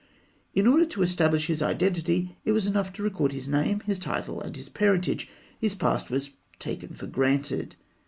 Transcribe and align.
In 0.55 0.65
order 0.65 0.87
to 0.87 1.03
establish 1.03 1.45
his 1.45 1.61
identity, 1.61 2.35
it 2.43 2.53
was 2.53 2.65
enough 2.65 2.91
to 2.93 3.03
record 3.03 3.33
his 3.33 3.47
name, 3.47 3.81
his 3.81 3.99
title, 3.99 4.41
and 4.41 4.55
his 4.55 4.67
parentage; 4.67 5.29
his 5.59 5.75
past 5.75 6.09
was 6.09 6.31
taken 6.57 6.95
for 6.95 7.05
granted. 7.05 7.75